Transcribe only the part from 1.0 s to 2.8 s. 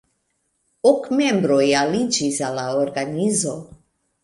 membroj aliĝis al la